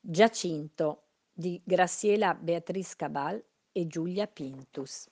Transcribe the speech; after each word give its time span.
Giacinto 0.00 1.02
di 1.32 1.60
Graciela 1.64 2.32
Beatriz 2.34 2.94
Cabal 2.94 3.44
e 3.72 3.86
Giulia 3.88 4.28
Pintus. 4.28 5.08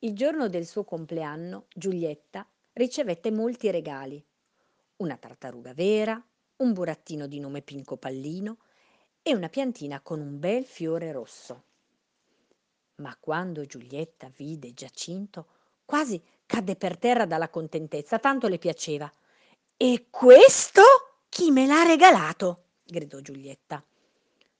Il 0.00 0.14
giorno 0.14 0.48
del 0.48 0.66
suo 0.66 0.84
compleanno, 0.84 1.66
Giulietta 1.72 2.46
ricevette 2.72 3.30
molti 3.30 3.70
regali. 3.70 4.22
Una 4.96 5.16
tartaruga 5.16 5.74
vera, 5.74 6.22
un 6.56 6.72
burattino 6.72 7.26
di 7.28 7.38
nome 7.38 7.62
Pinco 7.62 7.96
Pallino 7.96 8.58
e 9.22 9.34
una 9.34 9.48
piantina 9.48 10.00
con 10.00 10.20
un 10.20 10.38
bel 10.38 10.64
fiore 10.64 11.12
rosso. 11.12 11.64
Ma 12.96 13.16
quando 13.18 13.64
Giulietta 13.64 14.30
vide 14.34 14.74
Giacinto, 14.74 15.46
quasi 15.84 16.20
cadde 16.44 16.74
per 16.74 16.98
terra 16.98 17.26
dalla 17.26 17.48
contentezza, 17.48 18.18
tanto 18.18 18.48
le 18.48 18.58
piaceva. 18.58 19.10
E 19.76 20.06
questo 20.10 20.82
chi 21.36 21.50
me 21.50 21.66
l'ha 21.66 21.82
regalato? 21.82 22.62
gridò 22.82 23.20
Giulietta. 23.20 23.84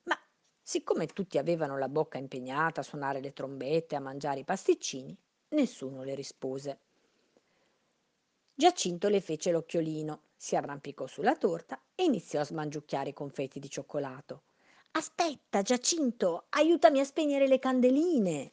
Ma 0.03 0.19
siccome 0.61 1.07
tutti 1.07 1.39
avevano 1.39 1.79
la 1.79 1.89
bocca 1.89 2.19
impegnata 2.19 2.83
a 2.83 2.85
suonare 2.85 3.21
le 3.21 3.33
trombette, 3.33 3.97
a 3.97 4.01
mangiare 4.01 4.41
i 4.41 4.45
pasticcini, 4.45 5.17
nessuno 5.53 6.03
le 6.03 6.15
rispose. 6.15 6.79
Giacinto 8.55 9.09
le 9.09 9.23
fece 9.23 9.53
l'occhiolino, 9.53 10.25
si 10.37 10.55
arrampicò 10.55 11.07
sulla 11.07 11.35
torta 11.35 11.81
e 11.95 12.05
iniziò 12.05 12.41
a 12.41 12.45
smangiucchiare 12.45 13.09
i 13.09 13.15
confetti 13.15 13.59
di 13.59 13.71
cioccolato. 13.71 14.43
Aspetta, 14.91 15.63
Giacinto, 15.63 16.45
aiutami 16.51 17.01
a 17.01 17.05
spegnere 17.05 17.49
le 17.49 17.59
candeline. 17.59 18.53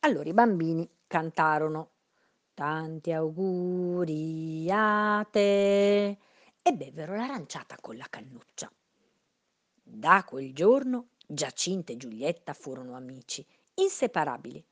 Allora 0.00 0.28
i 0.28 0.32
bambini 0.32 0.90
cantarono 1.06 1.90
Tanti 2.52 3.12
auguri 3.12 4.66
a 4.72 5.24
te 5.30 6.18
e 6.66 6.72
bevvero 6.72 7.14
l'aranciata 7.14 7.76
con 7.80 7.96
la 7.96 8.08
cannuccia. 8.10 8.68
Da 9.84 10.24
quel 10.26 10.52
giorno 10.52 11.10
Giacinta 11.24 11.92
e 11.92 11.96
Giulietta 11.96 12.54
furono 12.54 12.96
amici, 12.96 13.46
inseparabili. 13.74 14.64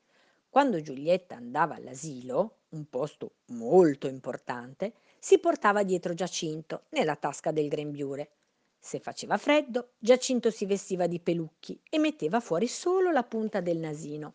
Quando 0.49 0.81
Giulietta 0.81 1.35
andava 1.35 1.75
all'asilo, 1.75 2.63
un 2.71 2.89
posto 2.89 3.35
molto 3.51 4.07
importante, 4.07 4.95
si 5.19 5.39
portava 5.39 5.83
dietro 5.83 6.13
Giacinto 6.13 6.83
nella 6.89 7.15
tasca 7.15 7.51
del 7.51 7.69
grembiule. 7.69 8.29
Se 8.77 8.99
faceva 8.99 9.37
freddo, 9.37 9.93
Giacinto 9.97 10.51
si 10.51 10.65
vestiva 10.65 11.07
di 11.07 11.21
pelucchi 11.21 11.79
e 11.89 11.97
metteva 11.97 12.41
fuori 12.41 12.67
solo 12.67 13.09
la 13.11 13.23
punta 13.23 13.61
del 13.61 13.77
nasino. 13.77 14.33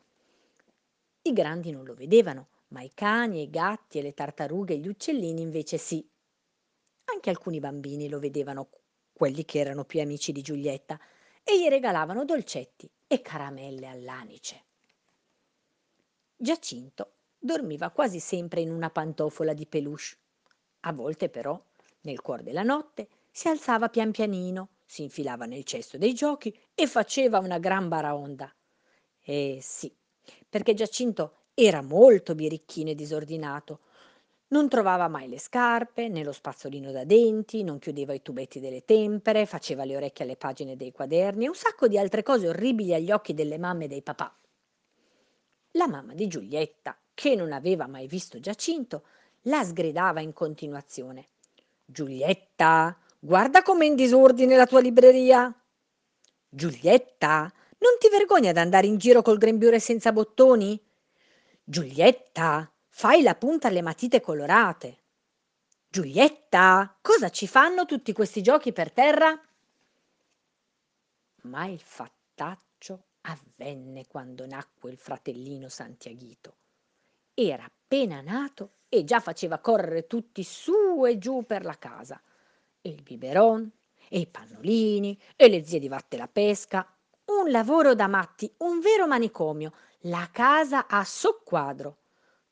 I 1.20 1.33
grandi 1.34 1.72
non 1.72 1.84
lo 1.84 1.92
vedevano, 1.92 2.48
ma 2.69 2.81
i 2.81 2.91
cani 2.94 3.41
e 3.41 3.42
i 3.42 3.50
gatti 3.50 3.98
e 3.98 4.03
le 4.03 4.14
tartarughe 4.14 4.72
e 4.72 4.78
gli 4.78 4.88
uccellini 4.88 5.42
invece 5.42 5.77
sì. 5.77 6.03
Anche 7.20 7.36
alcuni 7.36 7.60
bambini 7.60 8.08
lo 8.08 8.18
vedevano, 8.18 8.70
quelli 9.12 9.44
che 9.44 9.58
erano 9.58 9.84
più 9.84 10.00
amici 10.00 10.32
di 10.32 10.40
Giulietta, 10.40 10.98
e 11.44 11.60
gli 11.60 11.68
regalavano 11.68 12.24
dolcetti 12.24 12.90
e 13.06 13.20
caramelle 13.20 13.88
all'anice. 13.88 14.64
Giacinto 16.34 17.16
dormiva 17.38 17.91
quasi 17.91 18.20
sempre 18.20 18.62
in 18.62 18.70
una 18.70 18.88
pantofola 18.88 19.52
di 19.52 19.66
peluche. 19.66 20.16
A 20.84 20.94
volte 20.94 21.28
però, 21.28 21.62
nel 22.04 22.22
cuor 22.22 22.42
della 22.42 22.62
notte, 22.62 23.06
si 23.30 23.48
alzava 23.48 23.91
pian 23.91 24.12
pianino, 24.12 24.76
si 24.86 25.02
infilava 25.02 25.44
nel 25.44 25.64
cesto 25.64 25.98
dei 25.98 26.14
giochi 26.14 26.58
e 26.74 26.86
faceva 26.86 27.38
una 27.38 27.58
gran 27.58 27.88
baraonda. 27.88 28.50
Eh 29.22 29.58
sì, 29.60 29.94
perché 30.48 30.72
Giacinto 30.72 31.48
era 31.52 31.82
molto 31.82 32.34
birichino 32.34 32.88
e 32.88 32.94
disordinato, 32.94 33.80
non 34.51 34.69
trovava 34.69 35.09
mai 35.09 35.29
le 35.29 35.39
scarpe, 35.39 36.09
né 36.09 36.25
lo 36.25 36.33
spazzolino 36.33 36.91
da 36.91 37.05
denti, 37.05 37.62
non 37.62 37.79
chiudeva 37.79 38.15
i 38.15 38.23
tubetti 38.23 38.59
delle 38.59 38.84
tempere, 38.84 39.47
faceva 39.47 39.84
le 39.84 39.97
orecchie 39.97 40.25
alle 40.25 40.37
pagine 40.37 40.77
dei 40.77 40.93
quaderni 40.93 41.45
e 41.45 41.48
un 41.48 41.55
sacco 41.55 41.87
di 41.87 41.98
altre 41.98 42.23
cose 42.23 42.48
orribili 42.48 42.93
agli 42.93 43.12
occhi 43.12 43.34
delle 43.34 43.59
mamme 43.59 43.84
e 43.84 43.89
dei 43.89 44.03
papà. 44.03 44.34
La 45.72 45.87
mamma 45.87 46.15
di 46.15 46.27
Giulietta, 46.27 46.99
che 47.15 47.37
non 47.37 47.53
aveva 47.53 47.87
mai 47.87 48.09
visto 48.09 48.41
Giacinto, 48.41 49.05
la 49.43 49.62
sgridava 49.62 50.21
in 50.21 50.33
continuazione. 50.33 51.28
Giulietta, 51.84 52.99
guarda 53.21 53.62
com'è 53.62 53.84
in 53.84 53.94
disordine 53.94 54.56
la 54.56 54.66
tua 54.66 54.81
libreria. 54.81 55.55
Giulietta, 56.49 57.53
non 57.78 57.93
ti 58.00 58.09
vergogni 58.09 58.49
ad 58.49 58.56
andare 58.56 58.89
in 58.89 58.99
giro 58.99 59.22
col 59.22 59.39
grembiule 59.39 59.78
senza 59.78 60.12
bottoni? 60.12 60.78
Giulietta, 61.62 62.69
Fai 63.00 63.22
la 63.22 63.34
punta 63.34 63.69
alle 63.69 63.81
matite 63.81 64.21
colorate. 64.21 64.99
Giulietta, 65.88 66.99
cosa 67.00 67.31
ci 67.31 67.47
fanno 67.47 67.87
tutti 67.87 68.12
questi 68.12 68.43
giochi 68.43 68.75
per 68.75 68.93
terra? 68.93 69.41
Ma 71.44 71.65
il 71.65 71.81
fattaccio 71.81 73.05
avvenne 73.22 74.06
quando 74.06 74.44
nacque 74.44 74.91
il 74.91 74.99
fratellino 74.99 75.71
Santiaghito. 75.71 76.56
Era 77.33 77.65
appena 77.65 78.21
nato 78.21 78.72
e 78.91 79.03
già 79.05 79.19
faceva 79.19 79.60
correre 79.60 80.06
tutti 80.06 80.44
su 80.44 81.06
e 81.06 81.16
giù 81.16 81.47
per 81.47 81.65
la 81.65 81.78
casa. 81.78 82.21
E 82.83 82.91
il 82.91 83.00
biberon, 83.00 83.66
e 84.10 84.19
i 84.19 84.27
pannolini, 84.27 85.19
e 85.37 85.49
le 85.49 85.65
zie 85.65 85.78
di 85.78 85.89
Vatte 85.89 86.19
la 86.19 86.28
pesca. 86.28 86.87
Un 87.25 87.50
lavoro 87.50 87.94
da 87.94 88.09
matti, 88.09 88.53
un 88.59 88.78
vero 88.81 89.06
manicomio, 89.06 89.72
la 90.00 90.28
casa 90.31 90.87
a 90.87 91.03
soqquadro. 91.03 92.00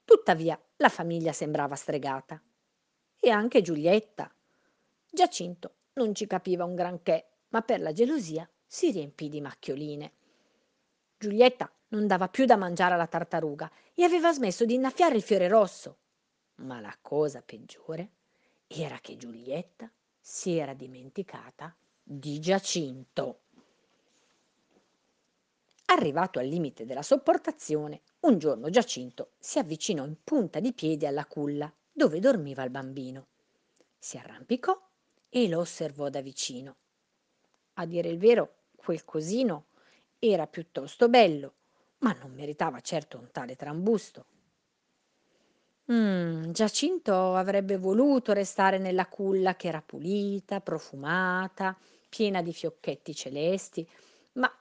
Tuttavia 0.09 0.59
la 0.77 0.89
famiglia 0.89 1.35
sembrava 1.35 1.75
stregata. 1.75 2.43
E 3.21 3.29
anche 3.29 3.61
Giulietta. 3.61 4.35
Giacinto 5.07 5.75
non 5.97 6.15
ci 6.15 6.27
capiva 6.27 6.65
un 6.65 6.75
granché, 6.75 7.27
ma 7.49 7.61
per 7.61 7.83
la 7.83 7.93
gelosia 7.93 8.49
si 8.65 8.91
riempì 8.91 9.29
di 9.29 9.43
macchioline. 9.43 10.13
Giulietta 11.19 11.71
non 11.89 12.07
dava 12.07 12.31
più 12.31 12.47
da 12.47 12.57
mangiare 12.57 12.95
alla 12.95 13.07
tartaruga 13.07 13.71
e 13.93 14.03
aveva 14.03 14.33
smesso 14.33 14.65
di 14.65 14.73
innaffiare 14.73 15.15
il 15.15 15.21
fiore 15.21 15.47
rosso. 15.47 15.99
Ma 16.63 16.81
la 16.81 16.97
cosa 17.03 17.43
peggiore 17.43 18.13
era 18.67 19.01
che 19.01 19.19
Giulietta 19.19 19.93
si 20.19 20.57
era 20.57 20.73
dimenticata 20.73 21.77
di 22.03 22.41
Giacinto. 22.41 23.41
Arrivato 25.85 26.39
al 26.39 26.47
limite 26.47 26.87
della 26.87 27.03
sopportazione, 27.03 28.01
un 28.29 28.39
giorno 28.39 28.69
Giacinto 28.69 29.33
si 29.39 29.59
avvicinò 29.59 30.05
in 30.05 30.17
punta 30.23 30.61
di 30.61 30.75
piedi 30.75 31.07
alla 31.07 31.25
culla 31.25 31.73
dove 31.91 32.21
dormiva 32.21 32.63
il 32.63 32.71
bambino. 32.71 33.29
Si 33.99 34.19
arrampicò 34.19 34.79
e 35.31 35.49
lo 35.49 35.61
osservò 35.61 36.11
da 36.11 36.21
vicino. 36.21 36.77
A 37.75 37.87
dire 37.87 38.09
il 38.09 38.19
vero, 38.19 38.65
quel 38.77 39.05
cosino 39.05 39.67
era 40.19 40.47
piuttosto 40.47 41.09
bello, 41.09 41.55
ma 41.99 42.13
non 42.13 42.33
meritava 42.35 42.81
certo 42.81 43.19
un 43.19 43.31
tale 43.33 43.57
trambusto. 43.57 44.27
Mm, 45.91 46.51
Giacinto 46.51 47.35
avrebbe 47.35 47.79
voluto 47.79 48.33
restare 48.35 48.77
nella 48.77 49.07
culla 49.07 49.57
che 49.57 49.69
era 49.69 49.81
pulita, 49.81 50.61
profumata, 50.61 51.77
piena 52.11 52.43
di 52.43 52.53
fiocchetti 52.53 53.15
celesti, 53.15 53.89
ma 54.35 54.53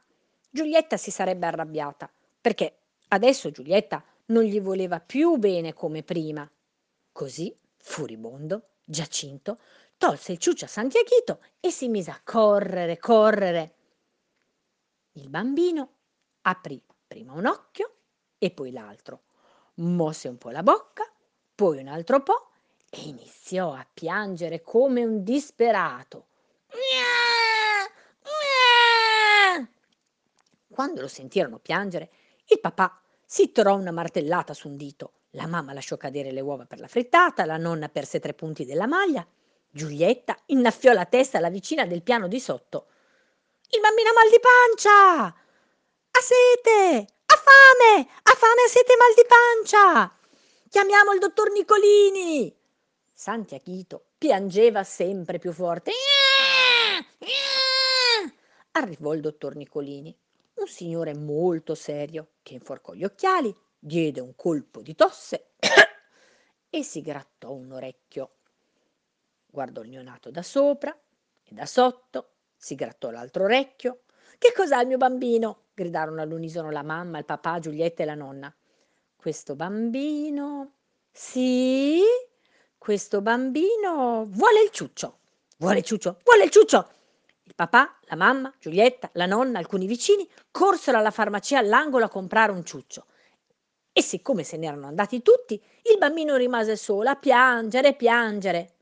Giulietta 0.49 0.95
si 0.95 1.11
sarebbe 1.11 1.47
arrabbiata, 1.47 2.09
perché 2.39 2.77
adesso 3.09 3.51
Giulietta 3.51 4.03
non 4.27 4.43
gli 4.43 4.59
voleva 4.61 4.99
più 4.99 5.37
bene 5.37 5.73
come 5.73 6.03
prima. 6.03 6.49
Così, 7.11 7.55
furibondo, 7.77 8.69
Giacinto 8.83 9.59
tolse 9.97 10.33
il 10.33 10.37
ciuccio 10.37 10.65
a 10.65 10.69
Santiaghito 10.69 11.41
e 11.59 11.71
si 11.71 11.89
mise 11.89 12.11
a 12.11 12.21
correre, 12.23 12.97
correre. 12.97 13.75
Il 15.13 15.29
bambino 15.29 15.89
aprì 16.41 16.81
prima 17.07 17.33
un 17.33 17.45
occhio 17.45 17.95
e 18.37 18.51
poi 18.51 18.71
l'altro, 18.71 19.23
mosse 19.75 20.27
un 20.27 20.37
po' 20.37 20.51
la 20.51 20.63
bocca, 20.63 21.03
poi 21.55 21.79
un 21.79 21.87
altro 21.87 22.21
po' 22.21 22.51
e 22.89 23.01
iniziò 23.01 23.73
a 23.73 23.87
piangere 23.91 24.61
come 24.61 25.03
un 25.03 25.23
disperato. 25.23 26.27
Quando 30.69 31.01
lo 31.01 31.07
sentirono 31.07 31.57
piangere, 31.57 32.11
il 32.49 32.59
papà 32.59 33.01
si 33.25 33.51
torò 33.51 33.75
una 33.75 33.91
martellata 33.91 34.53
su 34.53 34.69
un 34.69 34.77
dito, 34.77 35.13
la 35.31 35.47
mamma 35.47 35.73
lasciò 35.73 35.97
cadere 35.97 36.31
le 36.31 36.41
uova 36.41 36.65
per 36.65 36.79
la 36.79 36.87
frittata, 36.87 37.45
la 37.45 37.57
nonna 37.57 37.89
perse 37.89 38.19
tre 38.19 38.33
punti 38.33 38.65
della 38.65 38.87
maglia, 38.87 39.27
Giulietta 39.69 40.35
innaffiò 40.47 40.93
la 40.93 41.05
testa 41.05 41.37
alla 41.37 41.49
vicina 41.49 41.85
del 41.85 42.01
piano 42.01 42.27
di 42.27 42.39
sotto. 42.39 42.87
Il 43.69 43.81
bambino 43.81 44.09
ha 44.09 44.13
mal 44.13 44.29
di 44.29 44.39
pancia! 44.39 45.25
Ha 45.25 46.21
sete! 46.21 47.07
Ha 47.25 47.35
fame! 47.35 48.09
Ha 48.23 48.33
fame, 48.33 48.61
ha 48.65 48.69
sete 48.69 48.95
mal 48.95 49.13
di 49.13 49.25
pancia! 49.27 50.17
Chiamiamo 50.69 51.11
il 51.11 51.19
dottor 51.19 51.51
Nicolini! 51.51 52.55
Santiaghito 53.13 54.05
piangeva 54.17 54.83
sempre 54.83 55.37
più 55.37 55.51
forte. 55.51 55.91
Arrivò 58.71 59.13
il 59.13 59.21
dottor 59.21 59.55
Nicolini 59.55 60.17
un 60.67 60.73
signore 60.73 61.15
molto 61.15 61.75
serio 61.75 62.33
che 62.43 62.53
inforcò 62.53 62.93
gli 62.93 63.05
occhiali, 63.05 63.55
diede 63.79 64.19
un 64.19 64.35
colpo 64.35 64.81
di 64.81 64.95
tosse 64.95 65.51
e 66.69 66.83
si 66.83 67.01
grattò 67.01 67.53
un 67.53 67.71
orecchio. 67.71 68.31
Guardò 69.45 69.81
il 69.81 69.89
neonato 69.89 70.29
da 70.29 70.43
sopra, 70.43 70.95
e 71.43 71.53
da 71.53 71.65
sotto 71.65 72.31
si 72.57 72.75
grattò 72.75 73.09
l'altro 73.09 73.45
orecchio. 73.45 74.03
Che 74.37 74.51
cos'ha 74.53 74.81
il 74.81 74.87
mio 74.87 74.97
bambino? 74.97 75.67
gridarono 75.73 76.21
all'unisono 76.21 76.69
la 76.69 76.83
mamma, 76.83 77.19
il 77.19 77.25
papà, 77.25 77.59
Giulietta 77.59 78.03
e 78.03 78.05
la 78.05 78.15
nonna. 78.15 78.53
Questo 79.15 79.55
bambino. 79.55 80.73
Sì, 81.11 82.01
questo 82.77 83.21
bambino 83.21 84.25
vuole 84.27 84.63
il 84.63 84.69
ciuccio. 84.71 85.19
Vuole 85.59 85.79
il 85.79 85.85
ciuccio, 85.85 86.19
vuole 86.23 86.43
il 86.43 86.49
ciuccio. 86.51 86.89
Il 87.47 87.55
papà, 87.55 87.97
la 88.01 88.17
mamma, 88.17 88.53
Giulietta, 88.59 89.09
la 89.13 89.25
nonna, 89.25 89.57
alcuni 89.57 89.87
vicini 89.87 90.29
corsero 90.51 90.97
alla 90.97 91.11
farmacia 91.11 91.57
all'angolo 91.59 92.03
a 92.03 92.09
comprare 92.09 92.51
un 92.51 92.65
ciuccio. 92.65 93.05
E 93.93 94.01
siccome 94.01 94.43
se 94.43 94.57
n'erano 94.57 94.85
andati 94.85 95.21
tutti, 95.21 95.53
il 95.53 95.97
bambino 95.97 96.35
rimase 96.35 96.75
solo 96.75 97.09
a 97.09 97.15
piangere, 97.15 97.95
piangere. 97.95 98.73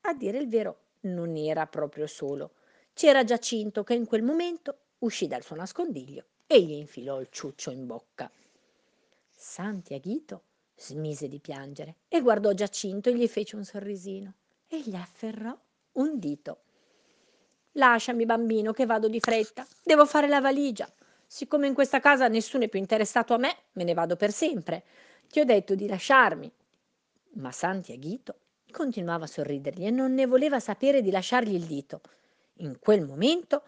A 0.00 0.14
dire 0.14 0.38
il 0.38 0.48
vero, 0.48 0.78
non 1.02 1.36
era 1.36 1.68
proprio 1.68 2.08
solo. 2.08 2.54
C'era 2.92 3.22
Giacinto 3.22 3.84
che 3.84 3.94
in 3.94 4.04
quel 4.04 4.24
momento 4.24 4.78
uscì 4.98 5.28
dal 5.28 5.44
suo 5.44 5.54
nascondiglio 5.54 6.24
e 6.48 6.60
gli 6.60 6.72
infilò 6.72 7.20
il 7.20 7.28
ciuccio 7.30 7.70
in 7.70 7.86
bocca. 7.86 8.28
Santiaghito 9.30 10.42
smise 10.74 11.28
di 11.28 11.38
piangere 11.38 11.98
e 12.08 12.20
guardò 12.20 12.52
Giacinto 12.52 13.10
e 13.10 13.14
gli 13.16 13.28
fece 13.28 13.54
un 13.54 13.64
sorrisino 13.64 14.34
e 14.66 14.80
gli 14.80 14.96
afferrò 14.96 15.56
un 15.92 16.18
dito. 16.18 16.64
Lasciami, 17.72 18.26
bambino, 18.26 18.72
che 18.72 18.86
vado 18.86 19.08
di 19.08 19.20
fretta. 19.20 19.66
Devo 19.82 20.04
fare 20.04 20.28
la 20.28 20.40
valigia. 20.40 20.88
Siccome 21.26 21.66
in 21.66 21.74
questa 21.74 22.00
casa 22.00 22.28
nessuno 22.28 22.64
è 22.64 22.68
più 22.68 22.78
interessato 22.78 23.32
a 23.32 23.38
me, 23.38 23.56
me 23.72 23.84
ne 23.84 23.94
vado 23.94 24.16
per 24.16 24.32
sempre. 24.32 24.84
Ti 25.28 25.40
ho 25.40 25.44
detto 25.44 25.74
di 25.74 25.86
lasciarmi. 25.86 26.52
Ma 27.34 27.50
Santiaghito 27.50 28.36
continuava 28.70 29.24
a 29.24 29.28
sorridergli 29.28 29.86
e 29.86 29.90
non 29.90 30.12
ne 30.12 30.26
voleva 30.26 30.60
sapere 30.60 31.00
di 31.00 31.10
lasciargli 31.10 31.54
il 31.54 31.64
dito. 31.64 32.00
In 32.56 32.78
quel 32.78 33.06
momento 33.06 33.62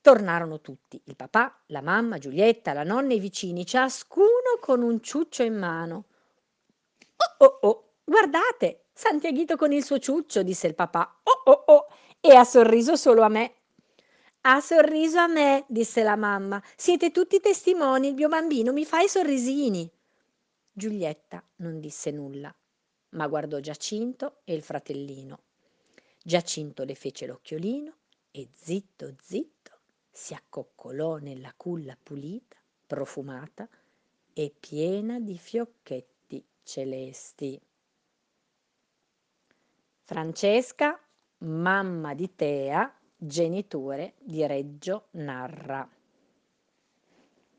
tornarono 0.00 0.60
tutti, 0.60 1.00
il 1.04 1.16
papà, 1.16 1.60
la 1.66 1.82
mamma, 1.82 2.18
Giulietta, 2.18 2.72
la 2.72 2.84
nonna 2.84 3.12
e 3.12 3.16
i 3.16 3.20
vicini, 3.20 3.66
ciascuno 3.66 4.58
con 4.60 4.82
un 4.82 5.02
ciuccio 5.02 5.42
in 5.42 5.58
mano. 5.58 6.04
Oh 7.16 7.44
oh 7.44 7.58
oh, 7.62 7.92
guardate, 8.04 8.84
Santiaghito 8.92 9.56
con 9.56 9.72
il 9.72 9.84
suo 9.84 9.98
ciuccio, 9.98 10.42
disse 10.42 10.66
il 10.66 10.74
papà. 10.74 11.20
Oh 11.22 11.50
oh 11.50 11.64
oh, 11.66 11.86
e 12.26 12.34
ha 12.34 12.44
sorriso 12.44 12.96
solo 12.96 13.20
a 13.20 13.28
me. 13.28 13.54
Ha 14.46 14.58
sorriso 14.60 15.18
a 15.18 15.26
me, 15.26 15.66
disse 15.68 16.02
la 16.02 16.16
mamma. 16.16 16.62
Siete 16.74 17.10
tutti 17.10 17.38
testimoni, 17.38 18.08
il 18.08 18.14
mio 18.14 18.28
bambino 18.28 18.72
mi 18.72 18.86
fa 18.86 19.00
i 19.00 19.08
sorrisini. 19.10 19.90
Giulietta 20.72 21.44
non 21.56 21.80
disse 21.80 22.10
nulla, 22.10 22.54
ma 23.10 23.26
guardò 23.26 23.60
Giacinto 23.60 24.40
e 24.44 24.54
il 24.54 24.62
fratellino. 24.62 25.38
Giacinto 26.22 26.84
le 26.84 26.94
fece 26.94 27.26
l'occhiolino 27.26 27.92
e 28.30 28.48
zitto 28.54 29.14
zitto 29.20 29.80
si 30.10 30.32
accoccolò 30.32 31.16
nella 31.16 31.52
culla 31.54 31.94
pulita, 32.02 32.56
profumata 32.86 33.68
e 34.32 34.54
piena 34.58 35.20
di 35.20 35.36
fiocchetti 35.36 36.42
celesti. 36.62 37.60
Francesca 40.04 40.98
mamma 41.44 42.14
di 42.14 42.34
Tea, 42.34 42.92
genitore 43.16 44.14
di 44.20 44.46
Reggio 44.46 45.08
Narra. 45.12 45.88